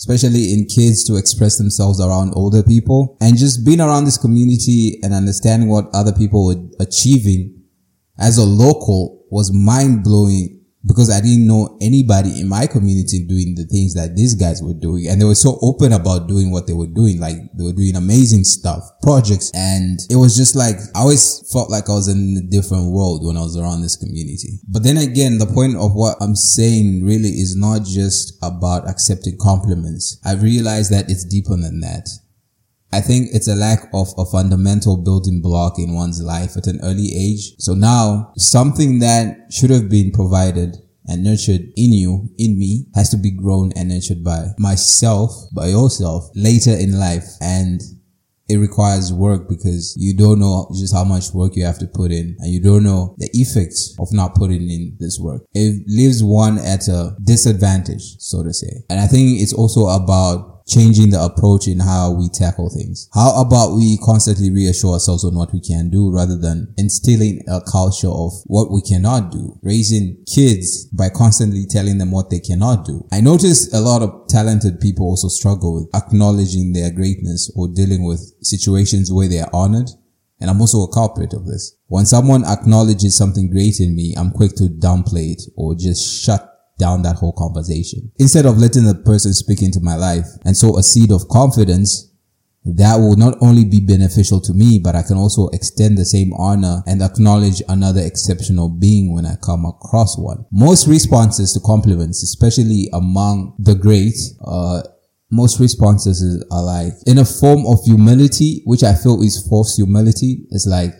especially 0.00 0.54
in 0.54 0.64
kids 0.64 1.04
to 1.04 1.16
express 1.16 1.58
themselves 1.58 2.00
around 2.00 2.32
older 2.34 2.62
people. 2.62 3.18
And 3.20 3.36
just 3.36 3.66
being 3.66 3.82
around 3.82 4.06
this 4.06 4.16
community 4.16 4.98
and 5.02 5.12
understanding 5.12 5.68
what 5.68 5.90
other 5.92 6.12
people 6.12 6.46
were 6.46 6.56
achieving 6.80 7.62
as 8.18 8.38
a 8.38 8.44
local 8.44 9.26
was 9.30 9.52
mind 9.52 10.02
blowing 10.02 10.59
because 10.86 11.10
I 11.10 11.20
didn't 11.20 11.46
know 11.46 11.76
anybody 11.82 12.40
in 12.40 12.48
my 12.48 12.66
community 12.66 13.24
doing 13.26 13.54
the 13.54 13.66
things 13.66 13.94
that 13.94 14.16
these 14.16 14.34
guys 14.34 14.62
were 14.62 14.74
doing. 14.74 15.08
And 15.08 15.20
they 15.20 15.26
were 15.26 15.34
so 15.34 15.58
open 15.60 15.92
about 15.92 16.26
doing 16.26 16.50
what 16.50 16.66
they 16.66 16.72
were 16.72 16.86
doing. 16.86 17.20
Like 17.20 17.36
they 17.54 17.64
were 17.64 17.74
doing 17.74 17.96
amazing 17.96 18.44
stuff, 18.44 18.82
projects. 19.02 19.50
And 19.54 20.00
it 20.08 20.16
was 20.16 20.36
just 20.36 20.56
like, 20.56 20.76
I 20.94 21.00
always 21.00 21.46
felt 21.52 21.70
like 21.70 21.90
I 21.90 21.92
was 21.92 22.08
in 22.08 22.36
a 22.42 22.50
different 22.50 22.92
world 22.92 23.26
when 23.26 23.36
I 23.36 23.40
was 23.40 23.58
around 23.58 23.82
this 23.82 23.96
community. 23.96 24.60
But 24.68 24.82
then 24.82 24.96
again, 24.96 25.38
the 25.38 25.46
point 25.46 25.76
of 25.76 25.92
what 25.94 26.16
I'm 26.20 26.36
saying 26.36 27.04
really 27.04 27.28
is 27.28 27.56
not 27.56 27.84
just 27.84 28.38
about 28.42 28.88
accepting 28.88 29.36
compliments. 29.38 30.18
I 30.24 30.34
realized 30.34 30.90
that 30.92 31.10
it's 31.10 31.24
deeper 31.24 31.56
than 31.56 31.80
that. 31.80 32.08
I 32.92 33.00
think 33.00 33.28
it's 33.32 33.48
a 33.48 33.54
lack 33.54 33.88
of 33.94 34.08
a 34.18 34.24
fundamental 34.24 34.96
building 34.96 35.40
block 35.40 35.78
in 35.78 35.94
one's 35.94 36.22
life 36.22 36.56
at 36.56 36.66
an 36.66 36.80
early 36.82 37.10
age. 37.14 37.54
So 37.58 37.74
now 37.74 38.32
something 38.36 38.98
that 38.98 39.52
should 39.52 39.70
have 39.70 39.88
been 39.88 40.10
provided 40.10 40.76
and 41.06 41.24
nurtured 41.24 41.62
in 41.76 41.92
you, 41.92 42.28
in 42.38 42.58
me, 42.58 42.86
has 42.94 43.10
to 43.10 43.16
be 43.16 43.30
grown 43.30 43.72
and 43.76 43.88
nurtured 43.88 44.22
by 44.22 44.46
myself, 44.58 45.32
by 45.54 45.68
yourself 45.68 46.30
later 46.34 46.72
in 46.72 46.98
life. 46.98 47.24
And 47.40 47.80
it 48.48 48.56
requires 48.56 49.12
work 49.12 49.48
because 49.48 49.94
you 49.96 50.16
don't 50.16 50.40
know 50.40 50.68
just 50.74 50.92
how 50.92 51.04
much 51.04 51.32
work 51.32 51.54
you 51.54 51.64
have 51.64 51.78
to 51.78 51.86
put 51.86 52.10
in 52.10 52.36
and 52.40 52.52
you 52.52 52.60
don't 52.60 52.82
know 52.82 53.14
the 53.18 53.30
effects 53.32 53.94
of 54.00 54.08
not 54.12 54.34
putting 54.34 54.68
in 54.68 54.96
this 54.98 55.20
work. 55.20 55.42
It 55.54 55.84
leaves 55.86 56.22
one 56.22 56.58
at 56.58 56.88
a 56.88 57.16
disadvantage, 57.24 58.16
so 58.18 58.42
to 58.42 58.52
say. 58.52 58.82
And 58.90 58.98
I 58.98 59.06
think 59.06 59.40
it's 59.40 59.52
also 59.52 59.86
about 59.86 60.59
changing 60.70 61.10
the 61.10 61.20
approach 61.22 61.66
in 61.66 61.80
how 61.80 62.12
we 62.12 62.28
tackle 62.28 62.70
things. 62.70 63.08
How 63.12 63.40
about 63.40 63.74
we 63.74 63.98
constantly 63.98 64.50
reassure 64.50 64.94
ourselves 64.94 65.24
on 65.24 65.34
what 65.34 65.52
we 65.52 65.60
can 65.60 65.90
do 65.90 66.14
rather 66.14 66.38
than 66.38 66.72
instilling 66.76 67.42
a 67.48 67.60
culture 67.60 68.08
of 68.08 68.32
what 68.46 68.70
we 68.70 68.80
cannot 68.80 69.32
do, 69.32 69.58
raising 69.62 70.22
kids 70.32 70.86
by 70.86 71.08
constantly 71.08 71.66
telling 71.68 71.98
them 71.98 72.12
what 72.12 72.30
they 72.30 72.40
cannot 72.40 72.84
do. 72.84 73.06
I 73.10 73.20
notice 73.20 73.72
a 73.74 73.80
lot 73.80 74.02
of 74.02 74.28
talented 74.28 74.80
people 74.80 75.06
also 75.06 75.28
struggle 75.28 75.74
with 75.74 75.94
acknowledging 75.94 76.72
their 76.72 76.92
greatness 76.92 77.50
or 77.56 77.66
dealing 77.68 78.04
with 78.04 78.32
situations 78.40 79.12
where 79.12 79.28
they 79.28 79.40
are 79.40 79.50
honored 79.52 79.90
And 80.40 80.48
I'm 80.48 80.60
also 80.60 80.82
a 80.82 80.92
culprit 80.92 81.34
of 81.34 81.46
this. 81.46 81.76
When 81.86 82.06
someone 82.06 82.44
acknowledges 82.44 83.16
something 83.16 83.50
great 83.50 83.78
in 83.78 83.94
me, 83.94 84.14
I'm 84.16 84.30
quick 84.30 84.54
to 84.56 84.64
downplay 84.64 85.32
it 85.32 85.42
or 85.54 85.74
just 85.74 86.24
shut 86.24 86.49
down 86.80 87.02
that 87.02 87.16
whole 87.16 87.34
conversation. 87.34 88.10
Instead 88.18 88.46
of 88.46 88.58
letting 88.58 88.84
the 88.84 88.94
person 88.94 89.32
speak 89.32 89.62
into 89.62 89.80
my 89.80 89.94
life 89.94 90.26
and 90.44 90.56
sow 90.56 90.76
a 90.78 90.82
seed 90.82 91.12
of 91.12 91.28
confidence 91.28 92.10
that 92.64 92.96
will 92.96 93.16
not 93.16 93.38
only 93.40 93.64
be 93.64 93.80
beneficial 93.80 94.40
to 94.40 94.52
me, 94.52 94.78
but 94.82 94.94
I 94.94 95.02
can 95.02 95.16
also 95.16 95.48
extend 95.48 95.96
the 95.96 96.04
same 96.04 96.32
honor 96.34 96.82
and 96.86 97.02
acknowledge 97.02 97.62
another 97.68 98.02
exceptional 98.02 98.68
being 98.68 99.14
when 99.14 99.24
I 99.24 99.36
come 99.42 99.64
across 99.64 100.18
one. 100.18 100.44
Most 100.52 100.86
responses 100.86 101.54
to 101.54 101.60
compliments, 101.60 102.22
especially 102.22 102.88
among 102.92 103.54
the 103.58 103.74
great, 103.74 104.16
uh, 104.44 104.82
most 105.30 105.60
responses 105.60 106.44
are 106.50 106.62
like 106.62 106.92
in 107.06 107.18
a 107.18 107.24
form 107.24 107.64
of 107.66 107.78
humility, 107.84 108.62
which 108.64 108.82
I 108.82 108.94
feel 108.94 109.22
is 109.22 109.46
false 109.48 109.76
humility. 109.76 110.46
It's 110.50 110.66
like, 110.66 110.92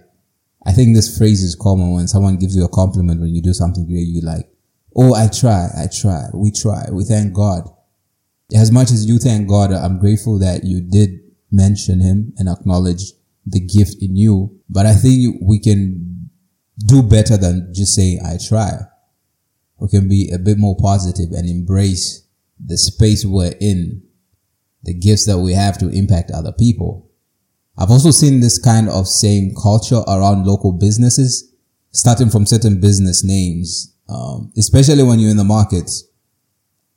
I 0.64 0.72
think 0.72 0.94
this 0.94 1.16
phrase 1.18 1.42
is 1.42 1.56
common 1.56 1.92
when 1.92 2.08
someone 2.08 2.36
gives 2.36 2.56
you 2.56 2.64
a 2.64 2.68
compliment 2.68 3.20
when 3.20 3.34
you 3.34 3.42
do 3.42 3.52
something 3.52 3.86
great, 3.86 4.06
you 4.06 4.22
like, 4.22 4.49
Oh, 4.96 5.14
I 5.14 5.28
try, 5.28 5.68
I 5.76 5.86
try, 5.86 6.24
we 6.34 6.50
try, 6.50 6.86
we 6.90 7.04
thank 7.04 7.32
God. 7.32 7.68
As 8.54 8.72
much 8.72 8.90
as 8.90 9.06
you 9.06 9.18
thank 9.18 9.48
God, 9.48 9.72
I'm 9.72 10.00
grateful 10.00 10.38
that 10.40 10.64
you 10.64 10.80
did 10.80 11.20
mention 11.50 12.00
him 12.00 12.32
and 12.36 12.48
acknowledge 12.48 13.12
the 13.46 13.60
gift 13.60 13.96
in 14.02 14.16
you. 14.16 14.58
But 14.68 14.86
I 14.86 14.94
think 14.94 15.36
we 15.42 15.60
can 15.60 16.30
do 16.86 17.02
better 17.02 17.36
than 17.36 17.72
just 17.72 17.94
saying, 17.94 18.20
I 18.24 18.38
try. 18.44 18.72
We 19.78 19.88
can 19.88 20.08
be 20.08 20.30
a 20.32 20.38
bit 20.38 20.58
more 20.58 20.76
positive 20.76 21.30
and 21.32 21.48
embrace 21.48 22.26
the 22.64 22.76
space 22.76 23.24
we're 23.24 23.54
in, 23.60 24.02
the 24.82 24.94
gifts 24.94 25.26
that 25.26 25.38
we 25.38 25.54
have 25.54 25.78
to 25.78 25.88
impact 25.88 26.30
other 26.30 26.52
people. 26.52 27.08
I've 27.78 27.90
also 27.90 28.10
seen 28.10 28.40
this 28.40 28.58
kind 28.58 28.88
of 28.88 29.06
same 29.06 29.54
culture 29.54 30.02
around 30.06 30.46
local 30.46 30.72
businesses, 30.72 31.54
starting 31.92 32.28
from 32.28 32.46
certain 32.46 32.80
business 32.80 33.24
names, 33.24 33.96
um, 34.10 34.52
especially 34.58 35.02
when 35.02 35.18
you're 35.18 35.30
in 35.30 35.36
the 35.36 35.44
markets 35.44 36.04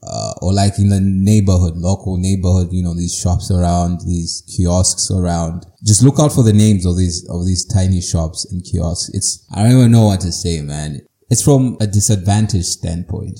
uh, 0.05 0.33
or 0.41 0.53
like 0.53 0.77
in 0.79 0.89
the 0.89 0.99
neighborhood, 1.01 1.75
local 1.77 2.17
neighborhood, 2.17 2.69
you 2.71 2.83
know, 2.83 2.93
these 2.93 3.15
shops 3.15 3.51
around, 3.51 4.01
these 4.01 4.43
kiosks 4.47 5.11
around. 5.11 5.65
Just 5.83 6.03
look 6.03 6.19
out 6.19 6.33
for 6.33 6.43
the 6.43 6.53
names 6.53 6.85
of 6.85 6.97
these, 6.97 7.27
of 7.29 7.45
these 7.45 7.65
tiny 7.65 8.01
shops 8.01 8.51
and 8.51 8.63
kiosks. 8.63 9.09
It's, 9.13 9.47
I 9.53 9.63
don't 9.63 9.77
even 9.77 9.91
know 9.91 10.05
what 10.05 10.21
to 10.21 10.31
say, 10.31 10.61
man. 10.61 11.01
It's 11.29 11.43
from 11.43 11.77
a 11.79 11.87
disadvantaged 11.87 12.65
standpoint. 12.65 13.39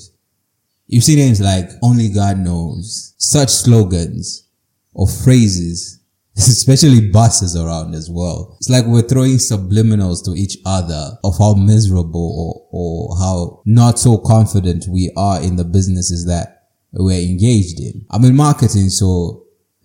You 0.86 1.00
see 1.00 1.16
names 1.16 1.40
like 1.40 1.68
only 1.82 2.08
God 2.08 2.38
knows, 2.38 3.14
such 3.18 3.50
slogans 3.50 4.48
or 4.92 5.08
phrases 5.08 6.00
especially 6.36 7.10
buses 7.10 7.56
around 7.56 7.94
as 7.94 8.10
well. 8.10 8.56
It's 8.58 8.68
like 8.68 8.86
we're 8.86 9.02
throwing 9.02 9.36
subliminals 9.36 10.24
to 10.24 10.32
each 10.32 10.58
other 10.66 11.12
of 11.22 11.38
how 11.38 11.54
miserable 11.54 12.34
or, 12.36 12.68
or 12.72 13.16
how 13.18 13.62
not 13.64 14.00
so 14.00 14.18
confident 14.18 14.86
we 14.88 15.12
are 15.16 15.40
in 15.40 15.54
the 15.56 15.64
businesses 15.64 16.26
that 16.26 16.68
we're 16.92 17.22
engaged 17.22 17.78
in. 17.78 18.04
I'm 18.10 18.24
in 18.24 18.34
marketing, 18.34 18.88
so 18.88 19.44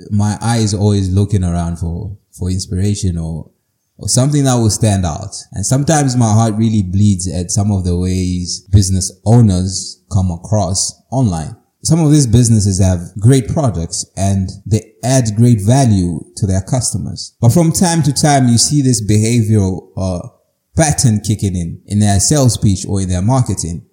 my 0.09 0.37
eye 0.41 0.57
is 0.57 0.73
always 0.73 1.09
looking 1.09 1.43
around 1.43 1.77
for, 1.77 2.17
for 2.31 2.49
inspiration 2.49 3.17
or, 3.19 3.51
or 3.97 4.09
something 4.09 4.43
that 4.45 4.55
will 4.55 4.71
stand 4.71 5.05
out. 5.05 5.35
And 5.51 5.63
sometimes 5.63 6.17
my 6.17 6.31
heart 6.33 6.55
really 6.55 6.81
bleeds 6.81 7.31
at 7.31 7.51
some 7.51 7.71
of 7.71 7.83
the 7.83 7.95
ways 7.95 8.61
business 8.71 9.11
owners 9.23 10.03
come 10.11 10.31
across 10.31 10.99
online 11.11 11.58
some 11.83 12.03
of 12.03 12.11
these 12.11 12.27
businesses 12.27 12.79
have 12.79 12.99
great 13.19 13.47
products 13.47 14.05
and 14.17 14.49
they 14.65 14.93
add 15.03 15.35
great 15.37 15.61
value 15.61 16.19
to 16.35 16.45
their 16.45 16.61
customers. 16.61 17.35
But 17.39 17.53
from 17.53 17.71
time 17.71 18.03
to 18.03 18.13
time, 18.13 18.47
you 18.47 18.57
see 18.57 18.81
this 18.81 19.01
behavioral 19.01 19.91
uh, 19.95 20.27
pattern 20.75 21.21
kicking 21.21 21.55
in 21.55 21.81
in 21.85 21.99
their 21.99 22.19
sales 22.19 22.57
pitch 22.57 22.85
or 22.87 23.01
in 23.01 23.09
their 23.09 23.21
marketing. 23.21 23.85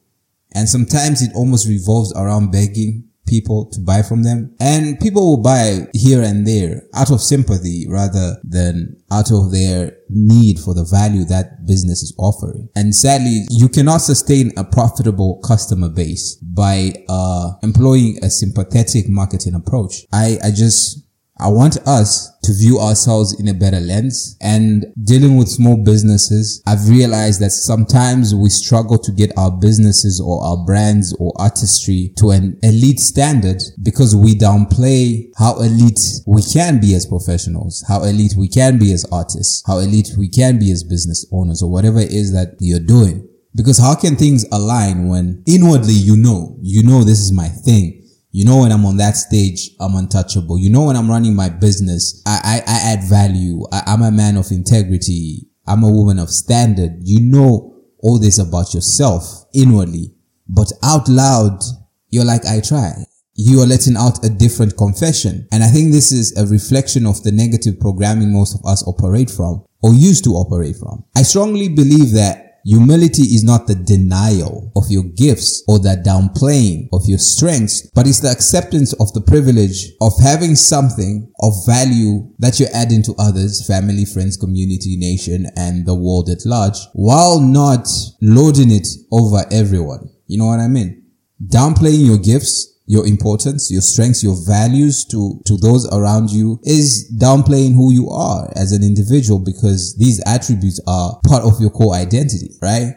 And 0.54 0.68
sometimes 0.68 1.22
it 1.22 1.32
almost 1.34 1.68
revolves 1.68 2.12
around 2.14 2.50
begging 2.50 3.08
people 3.26 3.68
to 3.72 3.80
buy 3.80 4.02
from 4.02 4.22
them. 4.22 4.54
And 4.60 4.98
people 5.00 5.26
will 5.26 5.42
buy 5.42 5.86
here 5.92 6.22
and 6.22 6.46
there 6.46 6.82
out 6.94 7.10
of 7.10 7.20
sympathy 7.20 7.86
rather 7.88 8.36
than 8.44 8.96
out 9.10 9.30
of 9.30 9.52
their 9.52 9.96
need 10.08 10.58
for 10.58 10.74
the 10.74 10.84
value 10.84 11.24
that 11.24 11.66
business 11.66 12.02
is 12.02 12.14
offering. 12.18 12.68
And 12.76 12.94
sadly, 12.94 13.44
you 13.50 13.68
cannot 13.68 13.98
sustain 13.98 14.52
a 14.56 14.64
profitable 14.64 15.40
customer 15.46 15.88
base 15.88 16.36
by 16.36 16.92
uh, 17.08 17.52
employing 17.62 18.18
a 18.22 18.30
sympathetic 18.30 19.08
marketing 19.08 19.54
approach. 19.54 20.06
I, 20.12 20.38
I 20.42 20.50
just 20.50 21.05
I 21.38 21.48
want 21.48 21.76
us 21.86 22.32
to 22.44 22.54
view 22.54 22.78
ourselves 22.78 23.38
in 23.38 23.48
a 23.48 23.52
better 23.52 23.80
lens 23.80 24.38
and 24.40 24.86
dealing 25.04 25.36
with 25.36 25.48
small 25.48 25.76
businesses. 25.76 26.62
I've 26.66 26.88
realized 26.88 27.42
that 27.42 27.50
sometimes 27.50 28.34
we 28.34 28.48
struggle 28.48 28.96
to 28.98 29.12
get 29.12 29.36
our 29.36 29.50
businesses 29.50 30.18
or 30.18 30.42
our 30.42 30.64
brands 30.64 31.14
or 31.18 31.34
artistry 31.36 32.12
to 32.16 32.30
an 32.30 32.58
elite 32.62 33.00
standard 33.00 33.60
because 33.82 34.16
we 34.16 34.34
downplay 34.34 35.26
how 35.36 35.60
elite 35.60 36.00
we 36.26 36.42
can 36.42 36.80
be 36.80 36.94
as 36.94 37.04
professionals, 37.04 37.84
how 37.86 38.04
elite 38.04 38.34
we 38.38 38.48
can 38.48 38.78
be 38.78 38.92
as 38.92 39.04
artists, 39.12 39.62
how 39.66 39.78
elite 39.78 40.12
we 40.16 40.30
can 40.30 40.58
be 40.58 40.72
as 40.72 40.84
business 40.84 41.26
owners 41.32 41.62
or 41.62 41.70
whatever 41.70 41.98
it 41.98 42.12
is 42.12 42.32
that 42.32 42.56
you're 42.60 42.80
doing. 42.80 43.28
Because 43.54 43.78
how 43.78 43.94
can 43.94 44.16
things 44.16 44.46
align 44.52 45.08
when 45.08 45.42
inwardly 45.46 45.94
you 45.94 46.16
know, 46.16 46.56
you 46.62 46.82
know 46.82 47.04
this 47.04 47.20
is 47.20 47.32
my 47.32 47.48
thing 47.48 48.05
you 48.36 48.44
know, 48.44 48.58
when 48.58 48.70
I'm 48.70 48.84
on 48.84 48.98
that 48.98 49.16
stage, 49.16 49.70
I'm 49.80 49.94
untouchable. 49.94 50.58
You 50.58 50.68
know, 50.68 50.84
when 50.84 50.96
I'm 50.96 51.08
running 51.08 51.34
my 51.34 51.48
business, 51.48 52.22
I, 52.26 52.38
I, 52.44 52.70
I 52.70 52.92
add 52.92 53.04
value. 53.08 53.64
I, 53.72 53.84
I'm 53.86 54.02
a 54.02 54.10
man 54.10 54.36
of 54.36 54.50
integrity. 54.50 55.48
I'm 55.66 55.82
a 55.82 55.90
woman 55.90 56.18
of 56.18 56.28
standard. 56.28 56.98
You 57.00 57.20
know 57.20 57.74
all 58.00 58.18
this 58.18 58.38
about 58.38 58.74
yourself 58.74 59.24
inwardly, 59.54 60.12
but 60.46 60.70
out 60.84 61.08
loud, 61.08 61.62
you're 62.10 62.26
like, 62.26 62.44
I 62.44 62.60
try. 62.60 62.92
You 63.36 63.62
are 63.62 63.66
letting 63.66 63.96
out 63.96 64.22
a 64.22 64.28
different 64.28 64.76
confession. 64.76 65.48
And 65.50 65.64
I 65.64 65.68
think 65.68 65.92
this 65.92 66.12
is 66.12 66.36
a 66.36 66.44
reflection 66.44 67.06
of 67.06 67.22
the 67.22 67.32
negative 67.32 67.80
programming 67.80 68.34
most 68.34 68.54
of 68.54 68.60
us 68.66 68.86
operate 68.86 69.30
from 69.30 69.64
or 69.82 69.94
used 69.94 70.24
to 70.24 70.34
operate 70.34 70.76
from. 70.76 71.06
I 71.16 71.22
strongly 71.22 71.70
believe 71.70 72.12
that 72.12 72.45
Humility 72.66 73.22
is 73.22 73.44
not 73.44 73.68
the 73.68 73.76
denial 73.76 74.72
of 74.74 74.90
your 74.90 75.04
gifts 75.04 75.62
or 75.68 75.78
the 75.78 76.02
downplaying 76.04 76.88
of 76.92 77.06
your 77.06 77.18
strengths, 77.18 77.88
but 77.94 78.08
it's 78.08 78.18
the 78.18 78.28
acceptance 78.28 78.92
of 78.94 79.12
the 79.12 79.20
privilege 79.20 79.92
of 80.00 80.12
having 80.20 80.56
something 80.56 81.30
of 81.42 81.52
value 81.64 82.28
that 82.40 82.58
you're 82.58 82.74
adding 82.74 83.04
to 83.04 83.14
others, 83.20 83.64
family, 83.64 84.04
friends, 84.04 84.36
community, 84.36 84.96
nation, 84.96 85.46
and 85.56 85.86
the 85.86 85.94
world 85.94 86.28
at 86.28 86.44
large, 86.44 86.76
while 86.94 87.38
not 87.38 87.86
loading 88.20 88.72
it 88.72 88.88
over 89.12 89.44
everyone. 89.52 90.10
You 90.26 90.38
know 90.38 90.46
what 90.46 90.58
I 90.58 90.66
mean? 90.66 91.04
Downplaying 91.46 92.04
your 92.04 92.18
gifts 92.18 92.75
your 92.86 93.06
importance, 93.06 93.70
your 93.70 93.82
strengths, 93.82 94.22
your 94.22 94.36
values 94.46 95.04
to, 95.06 95.40
to 95.44 95.56
those 95.56 95.88
around 95.92 96.30
you 96.30 96.60
is 96.62 97.12
downplaying 97.20 97.74
who 97.74 97.92
you 97.92 98.08
are 98.10 98.50
as 98.54 98.72
an 98.72 98.82
individual 98.82 99.40
because 99.40 99.96
these 99.96 100.22
attributes 100.24 100.80
are 100.86 101.20
part 101.26 101.42
of 101.42 101.60
your 101.60 101.70
core 101.70 101.94
identity, 101.94 102.50
right? 102.62 102.94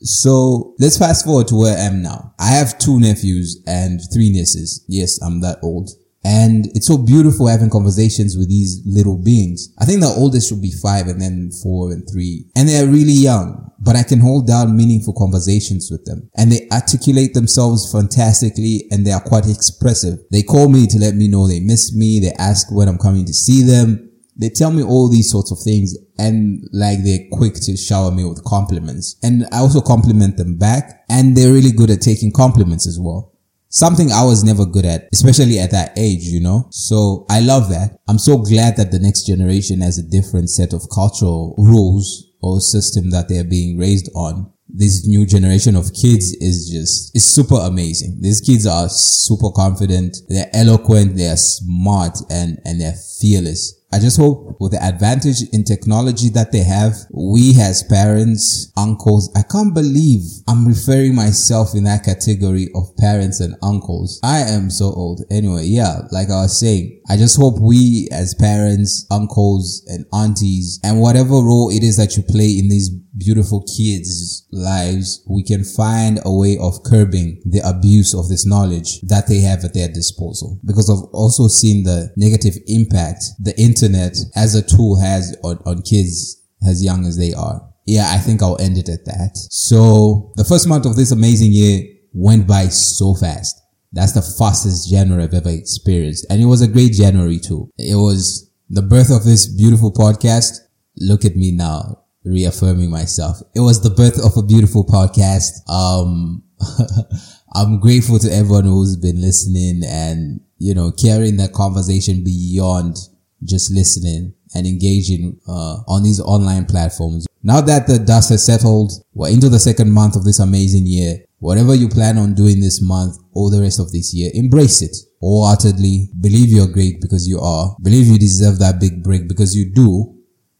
So 0.00 0.74
let's 0.78 0.96
fast 0.96 1.24
forward 1.24 1.48
to 1.48 1.56
where 1.56 1.76
I 1.76 1.80
am 1.82 2.02
now. 2.02 2.34
I 2.38 2.48
have 2.48 2.78
two 2.78 2.98
nephews 2.98 3.62
and 3.66 4.00
three 4.12 4.30
nieces. 4.30 4.84
Yes, 4.88 5.20
I'm 5.20 5.40
that 5.42 5.58
old. 5.62 5.90
And 6.24 6.66
it's 6.74 6.86
so 6.86 6.98
beautiful 6.98 7.46
having 7.46 7.70
conversations 7.70 8.36
with 8.36 8.48
these 8.48 8.82
little 8.84 9.16
beings. 9.16 9.72
I 9.78 9.84
think 9.84 10.00
the 10.00 10.06
oldest 10.06 10.48
should 10.48 10.60
be 10.60 10.72
five 10.72 11.06
and 11.06 11.20
then 11.20 11.50
four 11.62 11.92
and 11.92 12.06
three. 12.10 12.46
And 12.56 12.68
they're 12.68 12.86
really 12.86 13.12
young, 13.12 13.70
but 13.78 13.96
I 13.96 14.02
can 14.02 14.20
hold 14.20 14.46
down 14.46 14.76
meaningful 14.76 15.14
conversations 15.14 15.88
with 15.90 16.04
them. 16.04 16.28
And 16.36 16.50
they 16.50 16.68
articulate 16.72 17.34
themselves 17.34 17.90
fantastically 17.90 18.86
and 18.90 19.06
they 19.06 19.12
are 19.12 19.20
quite 19.20 19.48
expressive. 19.48 20.18
They 20.32 20.42
call 20.42 20.68
me 20.68 20.86
to 20.88 20.98
let 20.98 21.14
me 21.14 21.28
know 21.28 21.46
they 21.46 21.60
miss 21.60 21.94
me. 21.94 22.18
They 22.20 22.32
ask 22.32 22.70
when 22.72 22.88
I'm 22.88 22.98
coming 22.98 23.24
to 23.26 23.32
see 23.32 23.62
them. 23.62 24.04
They 24.40 24.50
tell 24.50 24.70
me 24.70 24.84
all 24.84 25.08
these 25.08 25.30
sorts 25.30 25.50
of 25.50 25.58
things 25.64 25.96
and 26.16 26.62
like 26.72 27.02
they're 27.02 27.26
quick 27.32 27.54
to 27.54 27.76
shower 27.76 28.12
me 28.12 28.24
with 28.24 28.44
compliments. 28.44 29.16
And 29.22 29.44
I 29.52 29.58
also 29.58 29.80
compliment 29.80 30.36
them 30.36 30.56
back 30.58 31.04
and 31.08 31.36
they're 31.36 31.52
really 31.52 31.72
good 31.72 31.90
at 31.90 32.00
taking 32.00 32.32
compliments 32.32 32.86
as 32.86 33.00
well 33.00 33.32
something 33.68 34.10
I 34.12 34.24
was 34.24 34.44
never 34.44 34.64
good 34.64 34.84
at, 34.84 35.08
especially 35.12 35.58
at 35.58 35.70
that 35.70 35.92
age, 35.96 36.22
you 36.22 36.40
know? 36.40 36.68
So 36.70 37.26
I 37.30 37.40
love 37.40 37.68
that. 37.70 37.98
I'm 38.08 38.18
so 38.18 38.38
glad 38.38 38.76
that 38.76 38.90
the 38.90 38.98
next 38.98 39.26
generation 39.26 39.80
has 39.80 39.98
a 39.98 40.02
different 40.02 40.50
set 40.50 40.72
of 40.72 40.88
cultural 40.92 41.54
rules 41.58 42.32
or 42.40 42.60
system 42.60 43.10
that 43.10 43.28
they're 43.28 43.44
being 43.44 43.78
raised 43.78 44.10
on. 44.14 44.52
This 44.68 45.06
new 45.06 45.26
generation 45.26 45.76
of 45.76 45.94
kids 45.94 46.36
is 46.40 46.68
just, 46.70 47.16
is 47.16 47.24
super 47.24 47.56
amazing. 47.56 48.18
These 48.20 48.42
kids 48.42 48.66
are 48.66 48.88
super 48.88 49.50
confident. 49.50 50.18
They're 50.28 50.50
eloquent. 50.52 51.16
They're 51.16 51.38
smart 51.38 52.18
and, 52.30 52.58
and 52.64 52.80
they're 52.80 52.98
fearless. 53.20 53.74
I 53.90 53.98
just 53.98 54.18
hope 54.18 54.56
with 54.60 54.72
the 54.72 54.84
advantage 54.84 55.42
in 55.52 55.64
technology 55.64 56.28
that 56.30 56.52
they 56.52 56.62
have, 56.62 56.92
we 57.10 57.54
as 57.58 57.82
parents, 57.82 58.70
uncles, 58.76 59.32
I 59.34 59.42
can't 59.50 59.72
believe 59.72 60.20
I'm 60.46 60.68
referring 60.68 61.14
myself 61.14 61.74
in 61.74 61.84
that 61.84 62.04
category 62.04 62.68
of 62.74 62.94
parents 62.98 63.40
and 63.40 63.54
uncles. 63.62 64.20
I 64.22 64.40
am 64.40 64.68
so 64.68 64.86
old. 64.86 65.22
Anyway, 65.30 65.64
yeah, 65.64 66.02
like 66.10 66.28
I 66.28 66.42
was 66.42 66.60
saying, 66.60 67.00
I 67.08 67.16
just 67.16 67.38
hope 67.38 67.58
we 67.60 68.08
as 68.12 68.34
parents, 68.34 69.06
uncles 69.10 69.82
and 69.86 70.04
aunties 70.12 70.78
and 70.84 71.00
whatever 71.00 71.30
role 71.30 71.70
it 71.70 71.82
is 71.82 71.96
that 71.96 72.14
you 72.16 72.22
play 72.22 72.58
in 72.58 72.68
these 72.68 72.90
beautiful 73.18 73.62
kids' 73.62 74.46
lives, 74.52 75.24
we 75.28 75.42
can 75.42 75.64
find 75.64 76.20
a 76.24 76.32
way 76.32 76.56
of 76.60 76.82
curbing 76.84 77.42
the 77.44 77.60
abuse 77.68 78.14
of 78.14 78.28
this 78.28 78.46
knowledge 78.46 79.00
that 79.02 79.26
they 79.28 79.40
have 79.40 79.64
at 79.64 79.74
their 79.74 79.88
disposal. 79.88 80.60
Because 80.64 80.88
I've 80.88 81.08
also 81.12 81.48
seen 81.48 81.84
the 81.84 82.12
negative 82.16 82.54
impact 82.66 83.24
the 83.40 83.58
internet 83.82 84.16
as 84.36 84.54
a 84.54 84.62
tool 84.62 85.00
has 85.00 85.36
on, 85.44 85.58
on 85.66 85.82
kids 85.82 86.42
as 86.66 86.84
young 86.84 87.06
as 87.06 87.16
they 87.16 87.32
are. 87.34 87.62
Yeah, 87.86 88.10
I 88.10 88.18
think 88.18 88.42
I'll 88.42 88.60
end 88.60 88.76
it 88.76 88.88
at 88.88 89.04
that. 89.06 89.30
So 89.34 90.32
the 90.36 90.44
first 90.44 90.68
month 90.68 90.84
of 90.84 90.96
this 90.96 91.10
amazing 91.10 91.52
year 91.52 91.84
went 92.12 92.46
by 92.46 92.68
so 92.68 93.14
fast. 93.14 93.60
That's 93.92 94.12
the 94.12 94.22
fastest 94.22 94.90
January 94.90 95.24
I've 95.24 95.34
ever 95.34 95.48
experienced. 95.48 96.26
And 96.28 96.42
it 96.42 96.46
was 96.46 96.60
a 96.60 96.68
great 96.68 96.92
January 96.92 97.38
too. 97.38 97.70
It 97.78 97.96
was 97.96 98.50
the 98.68 98.82
birth 98.82 99.10
of 99.10 99.24
this 99.24 99.46
beautiful 99.46 99.92
podcast. 99.92 100.58
Look 100.98 101.24
at 101.24 101.36
me 101.36 101.52
now 101.52 102.04
reaffirming 102.24 102.90
myself. 102.90 103.40
It 103.54 103.60
was 103.60 103.82
the 103.82 103.90
birth 103.90 104.18
of 104.22 104.36
a 104.36 104.46
beautiful 104.46 104.84
podcast. 104.84 105.68
Um, 105.70 106.42
I'm 107.54 107.80
grateful 107.80 108.18
to 108.18 108.30
everyone 108.30 108.64
who's 108.64 108.96
been 108.96 109.20
listening 109.20 109.82
and, 109.86 110.40
you 110.58 110.74
know, 110.74 110.92
carrying 110.92 111.38
that 111.38 111.54
conversation 111.54 112.22
beyond 112.22 112.96
just 113.44 113.72
listening 113.72 114.34
and 114.54 114.66
engaging, 114.66 115.38
uh, 115.48 115.78
on 115.86 116.02
these 116.02 116.20
online 116.20 116.64
platforms. 116.66 117.26
Now 117.42 117.60
that 117.60 117.86
the 117.86 117.98
dust 117.98 118.30
has 118.30 118.44
settled, 118.44 118.92
we're 119.14 119.30
into 119.30 119.48
the 119.48 119.60
second 119.60 119.92
month 119.92 120.16
of 120.16 120.24
this 120.24 120.40
amazing 120.40 120.86
year. 120.86 121.24
Whatever 121.38 121.74
you 121.74 121.88
plan 121.88 122.18
on 122.18 122.34
doing 122.34 122.60
this 122.60 122.82
month 122.82 123.16
or 123.32 123.50
the 123.50 123.60
rest 123.60 123.78
of 123.78 123.92
this 123.92 124.12
year, 124.12 124.30
embrace 124.34 124.82
it 124.82 124.96
wholeheartedly. 125.20 126.10
Believe 126.20 126.48
you're 126.48 126.66
great 126.72 127.00
because 127.00 127.28
you 127.28 127.38
are. 127.40 127.76
Believe 127.82 128.06
you 128.06 128.18
deserve 128.18 128.58
that 128.58 128.80
big 128.80 129.02
break 129.02 129.28
because 129.28 129.56
you 129.56 129.72
do. 129.72 130.14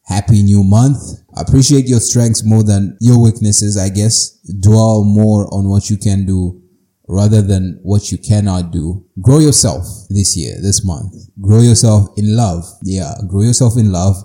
Happy 0.04 0.42
new 0.42 0.64
month. 0.64 0.98
Appreciate 1.36 1.86
your 1.86 2.00
strengths 2.00 2.44
more 2.44 2.62
than 2.62 2.96
your 3.00 3.22
weaknesses, 3.22 3.76
I 3.76 3.90
guess. 3.90 4.38
Dwell 4.60 5.04
more 5.04 5.52
on 5.52 5.68
what 5.68 5.90
you 5.90 5.98
can 5.98 6.24
do 6.24 6.62
rather 7.08 7.40
than 7.40 7.80
what 7.82 8.12
you 8.12 8.18
cannot 8.18 8.70
do. 8.70 9.04
Grow 9.20 9.38
yourself 9.38 9.84
this 10.10 10.36
year, 10.36 10.56
this 10.60 10.84
month. 10.84 11.14
Grow 11.40 11.60
yourself 11.60 12.10
in 12.16 12.36
love. 12.36 12.64
Yeah, 12.82 13.14
grow 13.26 13.42
yourself 13.42 13.76
in 13.76 13.90
love. 13.90 14.16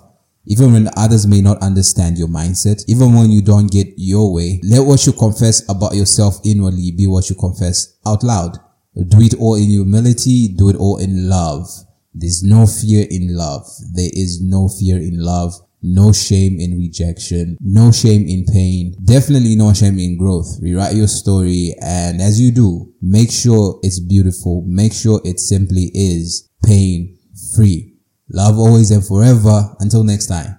Even 0.46 0.74
when 0.74 0.90
others 0.96 1.26
may 1.26 1.40
not 1.40 1.58
understand 1.62 2.18
your 2.18 2.28
mindset, 2.28 2.84
even 2.86 3.14
when 3.14 3.30
you 3.30 3.40
don't 3.40 3.72
get 3.72 3.88
your 3.96 4.32
way, 4.32 4.60
let 4.62 4.86
what 4.86 5.06
you 5.06 5.12
confess 5.12 5.66
about 5.70 5.94
yourself 5.94 6.38
inwardly 6.44 6.92
be 6.92 7.06
what 7.06 7.30
you 7.30 7.36
confess 7.36 7.96
out 8.06 8.22
loud. 8.22 8.58
Do 8.94 9.20
it 9.22 9.34
all 9.40 9.54
in 9.54 9.70
humility, 9.70 10.48
do 10.48 10.68
it 10.68 10.76
all 10.76 10.98
in 10.98 11.30
love. 11.30 11.66
There's 12.12 12.42
no 12.42 12.66
fear 12.66 13.06
in 13.10 13.34
love. 13.34 13.66
There 13.94 14.10
is 14.12 14.42
no 14.42 14.68
fear 14.68 14.98
in 14.98 15.18
love 15.18 15.54
no 15.84 16.12
shame 16.12 16.58
in 16.58 16.78
rejection, 16.78 17.56
no 17.60 17.92
shame 17.92 18.26
in 18.26 18.44
pain, 18.50 18.94
definitely 19.04 19.54
no 19.54 19.72
shame 19.74 19.98
in 19.98 20.16
growth. 20.16 20.58
Rewrite 20.62 20.96
your 20.96 21.08
story 21.08 21.74
and 21.82 22.22
as 22.22 22.40
you 22.40 22.50
do, 22.50 22.92
make 23.02 23.30
sure 23.30 23.78
it's 23.82 24.00
beautiful. 24.00 24.64
Make 24.66 24.94
sure 24.94 25.20
it 25.24 25.38
simply 25.38 25.90
is 25.94 26.48
pain 26.64 27.18
free. 27.54 27.94
Love 28.30 28.58
always 28.58 28.90
and 28.90 29.06
forever. 29.06 29.76
Until 29.80 30.04
next 30.04 30.26
time. 30.26 30.52